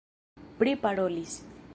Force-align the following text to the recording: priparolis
priparolis 0.57 1.37